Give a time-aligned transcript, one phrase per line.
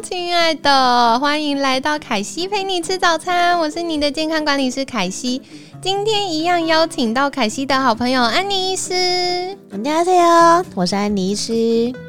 [0.00, 5.40] 亲爱的，欢迎来到凯西陪你吃早餐，我是你的健康管理师凯西。
[5.80, 8.92] 今天一样邀请到凯西的好朋友安妮斯，
[9.84, 11.52] 大家好，我是安妮斯。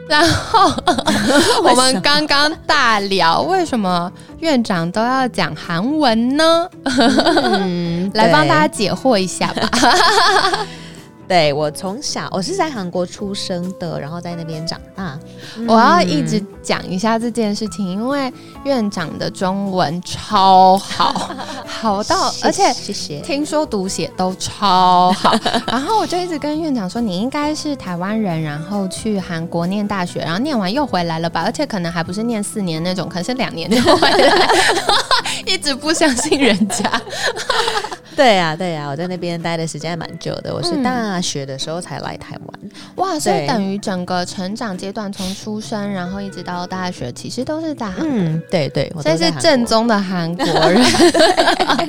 [0.09, 0.71] 然后
[1.63, 6.67] 我们刚刚大聊，为什么院长都要讲韩文呢？
[8.13, 9.69] 来帮大家解惑一下吧。
[11.27, 15.19] 对我从小我是在韩国出生的，然后在那边长大。
[15.67, 18.31] 我要一直讲一下这件事情，因为
[18.63, 21.31] 院长的中文超好，
[21.67, 23.19] 好到而且谢谢。
[23.21, 25.35] 听说读写都超好，
[25.67, 34.49] 然后我就一直跟院长说，你应该是台湾人，然后去韩国念大学，然后念完又回来了吧，而且可能还不是念四年那种，可能是两年就回来，
[35.45, 37.01] 一直不相信人家。
[38.15, 40.51] 对呀、对呀、我在那边待的时间还蛮久的。
[40.51, 40.81] 我是嗯
[41.17, 42.59] 大学的时候才来台湾。
[42.97, 49.65] 哇，所以等于整个成长阶段，从出生然后一直到大学，其实都是在韩国，嗯，对对，我所以是正。
[49.65, 50.83] 宗的韩国人。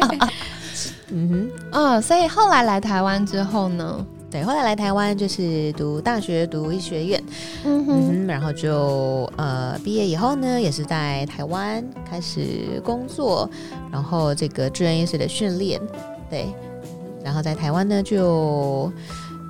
[1.12, 4.42] 嗯嗯，所以后来来台湾之后呢，对。
[4.42, 7.22] 后来来台湾就是读大学，读医学院。
[7.64, 13.48] 嗯哼，嗯哼，然后就呃毕业以后呢，也是在台湾开始工作，
[13.92, 15.78] 然后这个住院医师的训练，
[16.30, 16.46] 对，
[17.28, 18.90] 然后在台湾呢就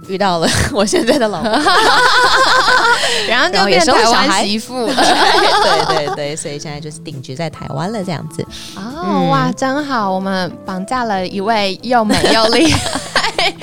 [0.09, 1.53] 遇到了 我现在的老公，
[3.29, 4.95] 然后就变台湾媳妇 了。
[4.97, 8.43] 对对对，所以现在就是定居在台湾了这样子。
[8.75, 10.11] 哦，嗯哇，真好！
[10.11, 13.55] 我们绑架了一位又美又厉害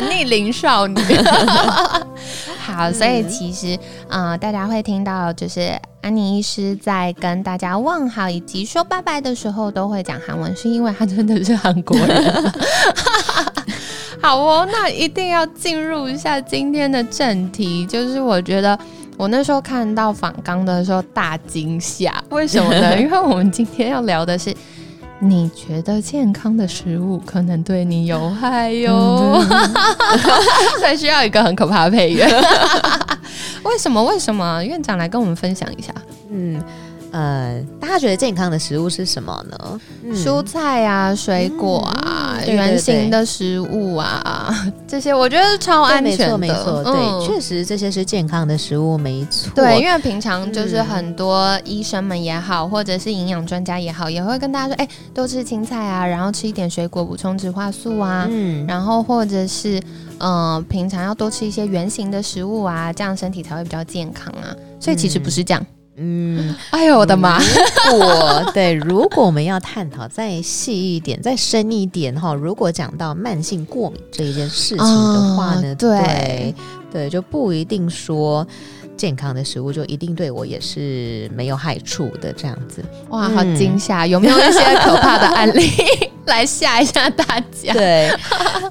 [0.00, 0.98] 的逆龄少女。
[2.58, 12.52] 好，所以其实，呃，大家会听到，就是安妮医师在跟大家问好以及说拜拜的时候，都会讲韩文，是因为她真的是韩国人。
[14.20, 18.78] 好哦，那一定要进入一下今天的正题，就是我觉得
[19.16, 22.98] 我那时候看到访纲的时候大惊吓， 为什么呢？
[23.00, 24.54] 因为我们今天要聊的是。
[25.22, 29.38] 你觉得健康的食物可能对你有害哟，
[30.80, 32.24] 所以需要一个很可怕的配乐。
[33.62, 34.02] 为什么？
[34.02, 34.64] 为什么？
[34.64, 35.92] 院长来跟我们分享一下。
[36.30, 36.58] 嗯
[37.12, 39.80] 呃，大家觉得健康的食物是什么呢？
[40.04, 44.54] 嗯蔬菜啊、水果啊、嗯对对圆形的食物啊，
[44.86, 46.16] 这些我觉得超安全的。
[46.16, 49.50] 对没错没错，对，嗯确实这些是健康的食物，没错。
[49.54, 59.80] 对，因为平常就是嗯很多医生们也好，或者是营养专家也好，也会跟大家说，哎、多吃青菜啊，然后吃一点水果补充植化素啊，嗯，然后或者是
[60.18, 64.54] 呃，平常要多吃一些圆形的食物啊，这样身体才会比较健康啊。
[64.78, 65.62] 所以其实不是这样。
[65.62, 65.79] 嗯，
[66.70, 67.38] 哎呦我的妈！
[67.38, 76.54] 如果 对，如果我们要探讨再细一点、再深一点哈，如果讲到慢性过敏这一件事情的话呢，哦对对
[76.92, 78.46] 对，就不一定说
[78.96, 82.82] 健康的食物就一定对我也是没有害处的这样子。
[83.10, 84.06] 哇，嗯好惊吓！
[84.06, 85.70] 有没有一些可怕的案例
[86.26, 87.72] 来吓一下大家？
[87.74, 88.10] 对，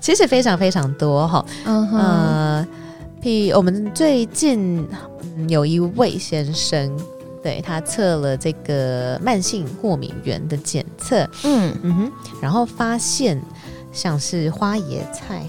[0.01, 1.45] 其实非常非常多哈。
[1.65, 2.67] 嗯哼，呃，
[3.21, 6.91] 譬我们最近、嗯有一位先生。
[7.41, 11.73] 对他测了这个慢性过敏源的检测，嗯。
[11.83, 12.11] 嗯哼，
[12.41, 13.41] 然后发现
[13.91, 15.43] 像是花椰菜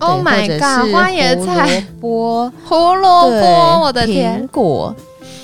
[0.00, 1.84] ，Oh my god，花椰菜。
[2.00, 4.42] 胡、萝卜、胡萝卜，我的天。
[4.42, 4.94] 苹，果，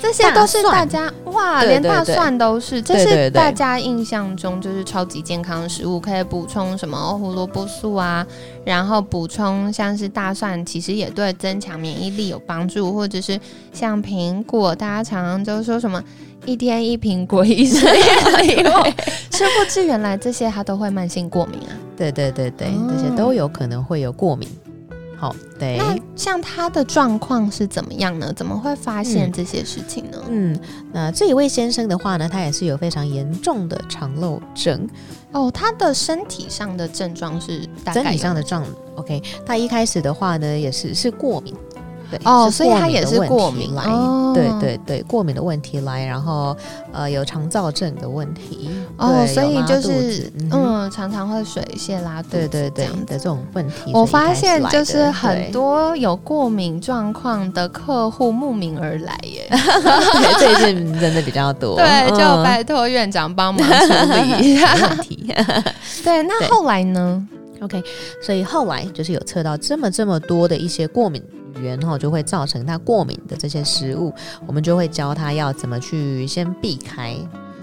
[0.03, 8.27] 这些都是大家哇，连大蒜都是，这是大家印象中就是超级健康的食物，可以补充什么胡萝卜素啊，
[8.65, 13.39] 然后补充像是大蒜，其实也对增强免疫力有帮助，或者是
[13.71, 16.03] 像苹果，大家常常都说什么。
[16.45, 18.67] 一天一苹果，一生一礼物，
[19.31, 21.71] 殊不知原来这些它都会慢性过敏啊。
[21.95, 24.49] 对对对对，哦这些都有可能会有过敏。
[25.23, 28.33] 好，对，那像他的状况是怎么样呢？
[28.33, 30.21] 怎么会发现嗯这些事情呢？
[30.27, 30.59] 嗯，
[30.91, 34.85] 那这一位先生的话呢，他也是有非常严重的肠漏症，
[35.31, 38.65] 哦，他的身体上的症状是大概身体上的状
[38.95, 41.55] ，OK，他一开始的话呢，也是是过敏。
[42.09, 46.55] 对哦所以他也是过敏来，哦对对对，过敏的问题来，然后
[46.91, 63.93] 呃有肠燥症的问题，哦，对所以就是嗯嗯，常常会水泄拉肚子，对对对的这种问题，我发现就是很多有过敏状况的客户慕名而来耶， 对最近真的比较多， 对，就嗯拜托院长帮忙处
[64.41, 64.73] 理一下。
[64.89, 65.33] 问题。
[66.03, 67.27] 对，那对后来呢
[67.61, 67.81] ？OK，
[68.21, 71.23] 所以后来就是有测到这么这么多的一些过敏
[71.63, 74.13] 然后，就会造成他过敏的这些食物，
[74.45, 77.15] 我们就会教他要怎么去先避开。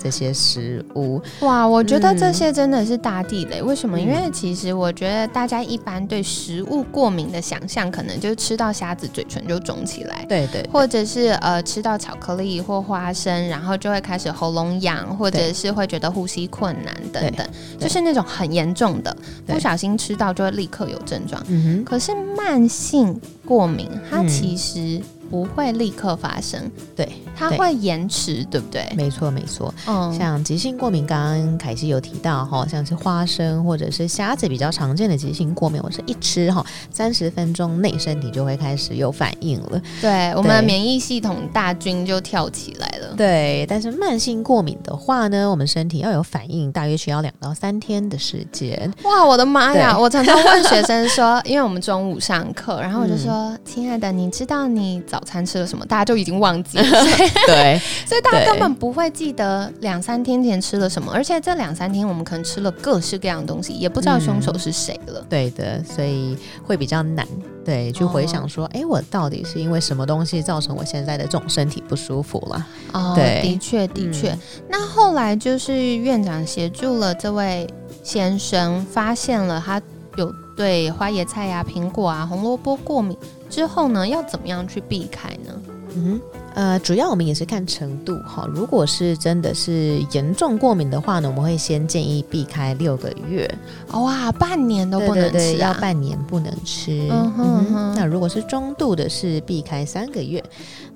[0.03, 3.61] 这些食物哇，我觉得这些真的是大地雷。
[3.63, 4.01] 为什么？
[4.01, 17.47] 因为其实我觉得大家一般对食物过敏的想象，可能就是吃到虾子嘴唇就肿起来，对对，或者是呃吃到巧克力或花生，然后就会开始喉咙痒，或者是会觉得呼吸困难等等，
[17.79, 19.15] 就是那种很严重的，
[19.47, 21.43] 不小心吃到就会立刻有症状。
[21.49, 25.01] 嗯哼，可是慢性过敏，它其实。
[25.31, 27.09] 不会立刻发生，对，
[27.41, 28.87] 它会延迟，对不对？
[28.95, 29.73] 没错，没错。
[29.87, 43.17] 嗯，像急性过敏，刚刚凯西有提到哈，像是花生或者是虾子比较常见的急性过敏，我是一吃哈，三十分钟内身体就会开始有反应了，对，我们的免疫系统大军就跳起来了。
[43.17, 48.93] 对，但是慢性过敏的话呢，我们身体要有反应，大约需要两到三天的时间。
[49.05, 49.97] 哇，我的妈呀！
[49.97, 55.85] 我常常问学生说， 因为我们中午上课，然后我就说：“亲爱的，你知道你早。”早餐吃了什么？
[55.85, 56.85] 大家就已经忘记了。
[57.47, 57.79] 对，
[58.09, 65.23] 所以大家根本不会记得两三天前吃了什么，而且这两三天我们可能吃了各式各样的东西，也不知道凶手是谁了。
[65.29, 66.35] 对的，所以
[66.67, 67.27] 会比较难。
[67.65, 72.67] 对，去回想说，哎，我到底是因为什么东西造成我现在的这种身体不舒服了？
[72.93, 74.37] 哦，对，的确，的确。
[74.69, 77.69] 那后来就是院长协助了这位
[78.03, 79.81] 先生，发现了他
[80.17, 83.17] 有对花椰菜呀、苹果啊、红萝卜过敏。
[83.49, 85.53] 之后呢，要怎么样去避开呢？
[85.95, 86.21] 嗯。
[86.55, 88.47] 呃，主要我们也是看程度哈。
[88.53, 93.49] 如果是真的是严重过敏的话呢，我们会先建议避开六个月。
[93.93, 97.09] 哇，半年都不能吃，要半年不能吃。
[97.11, 97.95] 嗯哼。
[97.95, 100.43] 那如果是中度的，是避开三个月。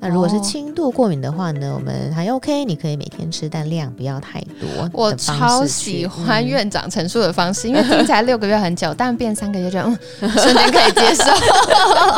[0.01, 4.91] 那如果是轻度过敏的话呢，我们还 OK，你可以每天吃，但量不要太多。
[4.93, 11.25] 我超喜欢院长陈述的方式，因为听起来六个月很久，但变三个月就瞬间可以接受，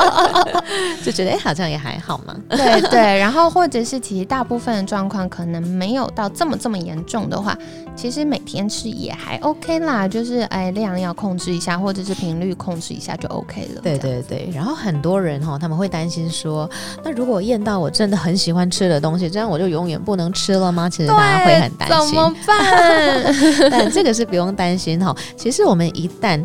[1.04, 2.34] 就觉得哎，好像也还好嘛。
[2.48, 3.18] 对对。
[3.18, 7.56] 然 后，或者是其实大部分的状况可能没有到这么这么严重的话，
[7.94, 13.80] 其实每天吃也还 OK 啦，就是哎量要控制一下，或者是频率控制一下就 OK 了。
[13.82, 14.50] 对对对。
[14.54, 16.68] 然后很多人哈，他们会担心说，
[17.04, 20.88] 那如果验到我真的很喜欢吃的东西，这样我就永远不能吃了吗？
[20.88, 22.14] 其实大家会很担心。
[22.14, 23.70] 怎么办？
[23.70, 25.14] 但这个是不用担心哈。
[25.36, 26.44] 其实我们一旦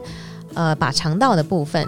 [0.53, 1.87] 呃把肠道的部分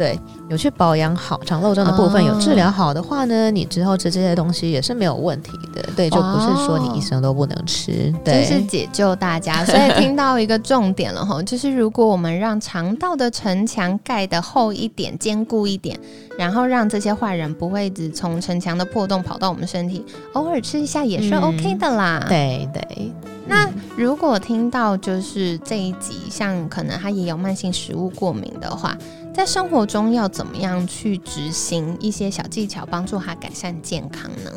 [0.00, 0.18] 对。
[0.48, 5.82] 有去保养好肠漏症的部分，有治疗好的话呢，你之后吃这些东西也是没有问题的。
[5.94, 8.12] 对，就不是说你一生都不能吃。
[8.24, 9.62] 对，就是解救大家。
[9.64, 15.96] 所以听到一个重点了哈，就是如果我们让肠道的城墙盖的厚一点、坚固一点，
[16.38, 22.24] 然后让这些坏人不会只从城墙的破洞跑到我们身体，偶尔吃一下也是 OK 的啦。
[22.28, 23.12] 对对。
[23.46, 28.96] 那如果听到就是这一集，像可能他也有慢性食物过敏的话。
[29.40, 34.52] 在生活中要怎么样去执行一些小技巧，帮助他改善健康呢？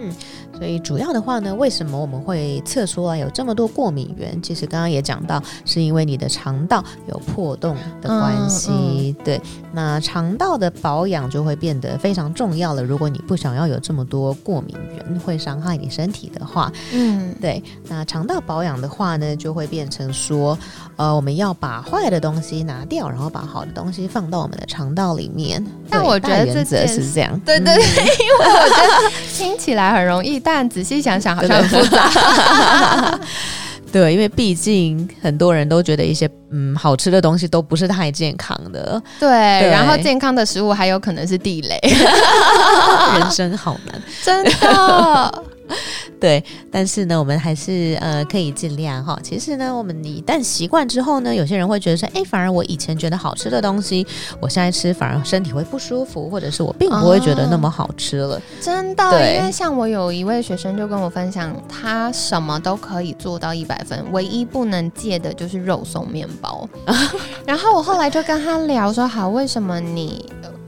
[0.00, 0.12] 嗯。
[0.56, 4.40] 所以主要的话呢，为什么我们会测出来有这么多过敏源？
[4.40, 9.14] 其实刚刚也讲到，是因为你的肠道有破洞的关系。
[9.22, 9.40] 对，
[9.72, 12.82] 那肠道的保养就会变得非常重要了。
[12.82, 17.62] 如果你不想要有这么多过敏源会伤害你身体的话，嗯，对。
[17.88, 20.58] 那肠道保养的话呢，就会变成说，
[20.96, 25.64] 呃，我们要把坏的东西拿掉，然后把好的东西放到我们的肠道里面。
[25.88, 30.38] 但我觉得这件是这样，对对对，因为我觉得听起来很容易。
[30.38, 33.18] 但仔细想想，好像很复杂。
[33.92, 39.00] 对，因为毕竟很多人都觉得一些嗯好吃的东西都不是太健康的。
[39.18, 41.80] 对，然后健康的食物还有可能是地雷。
[43.18, 45.42] 人生好难，真的。
[46.18, 49.18] 对，但是呢，我们还是呃可以尽量哈。
[49.22, 54.06] 其实呢，我们一旦习惯之后呢，有些人会觉得说，哎，反而我以前觉得好吃的东西，
[54.40, 58.40] 我现在吃反而身体会不舒服，或者是我并不会觉得那么好吃了。
[58.60, 66.68] 真的，因为像我有一位学生就跟我分享，他什么都可以做到一百分，唯一不能戒的就是肉松面包。
[67.46, 70.24] 然后我后来就跟他聊说，好，为什么你？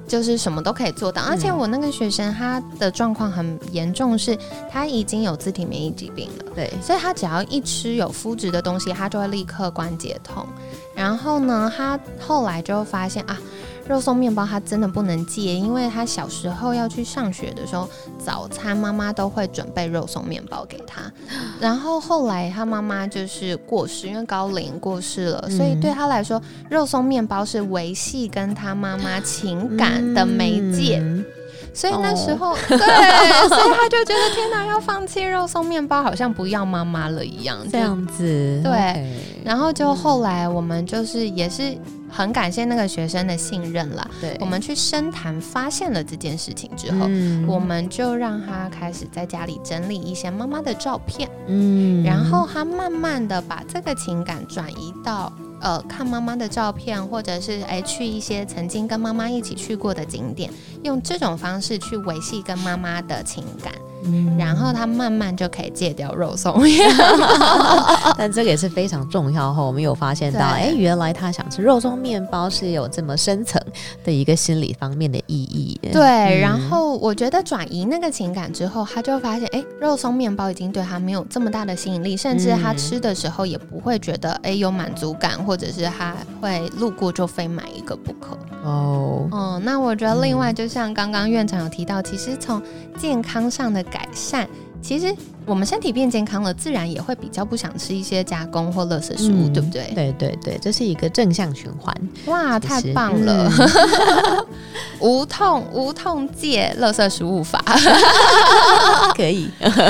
[0.09, 4.37] 就是什么都可以做到，而且我那个学生他的状况很严重，是
[4.71, 10.45] 他已经有自体免疫疾病了，对，所以他只要一吃有麸质的东西，他就会立刻关节痛。
[10.95, 13.39] 然后呢，他后来就发现啊。
[13.89, 17.89] 肉松面包他真的不能戒，因为他小时候要去上学的时候，
[18.23, 21.11] 早餐妈妈都会准备肉松面包给他。
[21.59, 31.03] 然后后来他妈妈就是过世，因为高龄过世了，所以对他来说，肉松面包是维系跟他妈妈情感的媒介。
[31.73, 32.79] 所以那时候，对，
[33.49, 38.61] 所以他就觉得天哪，要放弃肉松面包，好像不要妈妈了一样，这样子。
[38.63, 39.11] 对，
[39.45, 41.75] 然后就后来我们就是也是。
[42.11, 44.11] 很感谢那个学生的信任了。
[44.21, 47.09] 对，我们去深谈，发现了这件事情之后，
[47.47, 51.29] 我们就让他开始在家里整理一些妈妈的照片。
[51.47, 60.51] 嗯，然后他慢慢的把这个情感转移到呃看妈妈的照片，或者是哎去一些曾经跟妈妈一起去过的景点，
[60.83, 63.73] 用这种方式去维系跟妈妈的情感。
[64.39, 66.89] 然后他慢慢就可以戒掉肉松面，
[68.17, 69.63] 但这个也是非常重要哈。
[69.63, 73.61] 我们有发现到，哎，原来他想吃肉松面包是有这么深层
[74.05, 75.79] 的一个心理方面的意义。
[75.93, 88.39] 对，然后我觉得转移那个情感之后，他就发现，哎，肉松面包已经对他没有这么大的吸引力，甚至他吃的时候也不会觉得，哎，有满足感，或者是他会路过就非买一个不可。
[88.65, 92.61] 哦，哦，那我觉得另外，就像刚刚院长有提到，其实从
[92.99, 94.47] 健康上的改善，
[94.81, 95.15] 其实
[95.45, 99.91] 我们身体变健康了，自然也会比较不想吃一些加工或垃圾食物，对不对？
[99.95, 101.95] 对对对，这是一个正向循环。
[102.27, 103.51] 哇，太棒了！
[105.01, 107.63] 无痛无痛戒垃圾食物法，
[109.17, 109.49] 可以。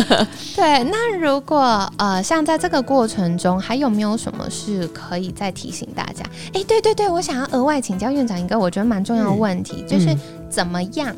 [0.55, 6.23] 对，那如果呃，像在这个过程中，还有没有什么是可以再提醒大家？
[6.52, 10.14] 哎，对对对，我想要额外请教院长一个我觉得蛮重要的问题，就是
[10.50, 11.14] 怎么样？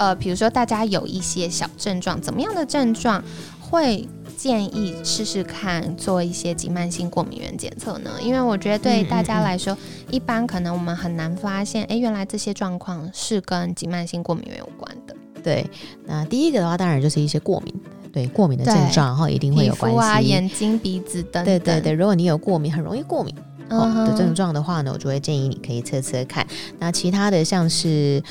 [0.00, 3.22] 呃，比如说大家有一些小症状，怎么样的症状
[3.60, 8.10] 会建议试试看做一些急慢性过敏原检测呢？
[8.22, 9.76] 因为我觉得对大家来说，
[10.10, 15.14] 一般可能我们很难发现，哎，原来这些状况是跟急慢性过敏原有关的。
[15.42, 15.68] 对，
[16.06, 17.74] 那第一个的话，当然就是一些过敏，
[18.10, 21.44] 对过敏的症状，然后一定会有关系啊，眼睛、鼻子等。
[21.44, 23.34] 对对对，如果你有过敏，很容易过敏
[23.70, 26.46] 的症状的话呢，我就会建议你可以测测看。
[26.78, 28.22] 那其他的像是。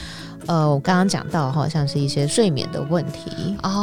[0.48, 3.29] 呃，我刚刚讲到，哈像是一些睡眠的问题，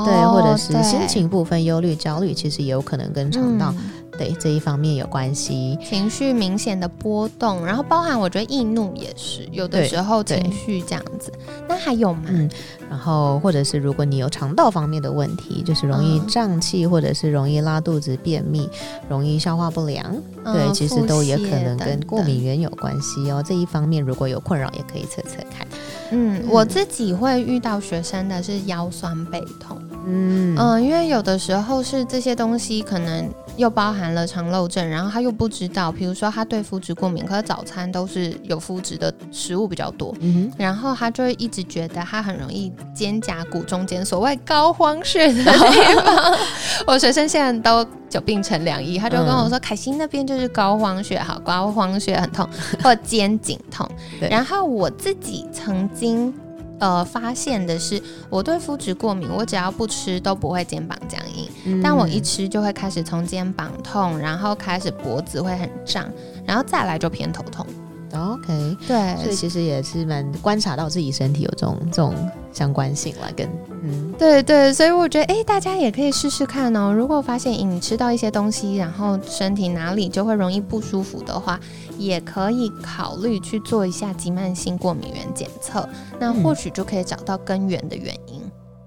[0.07, 3.73] 对，或者是心情部分忧虑、焦虑，其实也有可能跟肠道
[4.19, 5.79] 对这一方面有关系。
[5.85, 11.33] 情绪明显的波动，然后包含我觉得易怒也是有的时候情绪这样子。
[11.69, 12.23] 那还有吗？
[12.29, 12.51] 嗯，
[12.89, 18.69] 然后或者是如果你有肠道方面的问题，就是容易胀气，或者是容易拉肚子、便秘，
[19.09, 23.43] 容易消化不良，对，其实都也可能跟过敏源有关系哦。
[23.45, 25.67] 这一方面如果有困扰，也可以测测看。
[26.13, 29.77] 嗯，我自己会遇到学生的是腰酸背痛，
[30.07, 30.57] 嗯。
[30.59, 46.39] 嗯，因为有的时候是这些东西可能又包含了肠漏症，然后他又不知道，比如说他对麸质过敏，可是早餐都是有麸质的食物比较多，嗯然后他就会一直觉得他很容易肩胛骨中间所谓高荒穴的地方，
[46.87, 52.49] 我学生现在都久病成良医，他就跟我说凯欣那边就是高荒穴，好高荒穴很痛，
[52.83, 53.89] 或肩颈痛，
[54.31, 55.87] 然后我自己曾。
[55.95, 56.33] 经
[56.79, 66.07] 呃发现的是，我对肤质过敏，我只要不吃都不会肩膀僵硬，但我一吃就会开始从肩膀痛，然后开始脖子会很胀，
[66.45, 67.67] 然后再来就偏头痛。
[68.15, 72.15] OK，对，所以其实也是蛮观察到自己身体有这种这种
[72.53, 73.49] 相关性了，跟
[73.83, 76.93] 嗯，对对，所以我觉得哎，大家也可以试试看哦。
[76.93, 81.61] 如果发现你吃到一些东西，然后身体哪里就会容易不舒服的话，
[81.99, 88.41] 也可以考虑去做一下急慢性过敏原检测，那或许就可以找到根源的原因。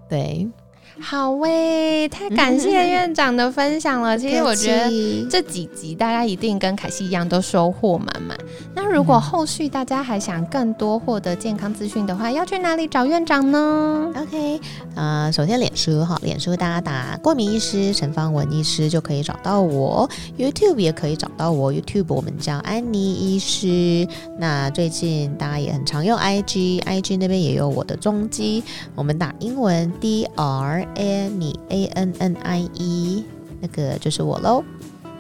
[0.10, 0.50] 对。
[1.02, 4.18] 好喂，太感谢院长的分享了。
[4.20, 8.38] 其实我觉得这几集大家一定跟凯西一样都收获满满。
[8.76, 14.60] 那如果后续大家还想更多获得健康资讯的话，要去哪里找院长呢？OK，
[14.96, 20.08] 呃，首先脸书哈，脸书大家打过敏医师陈芳文医师就可以找到我。
[20.38, 24.08] YouTube 也可以找到我，YouTube 我们叫安妮医师。
[24.38, 28.64] 那最近大家也很常用 IG，IG 那边也有我的踪迹。
[28.96, 30.89] 我们打英文 DR。
[30.96, 33.26] Annie A N N I E，
[33.62, 34.64] 那个就是我喽。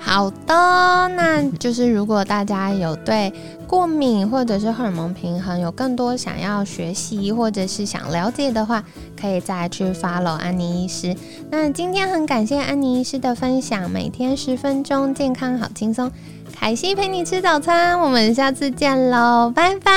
[0.01, 3.33] 好的，那就是如果大家有对
[3.67, 8.81] 过敏或者是荷尔蒙平衡有更多想要学习或者是想了解的话，
[9.19, 11.13] 可以再去 follow 安妮医师。
[11.51, 16.09] 那今天很感谢安妮医师的分享，每天十分钟，健康好轻松。
[16.57, 19.91] 凯西陪你吃早餐，我们下次见喽，拜拜，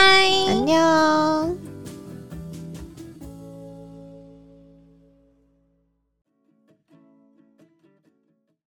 [0.48, 1.71] 安妞。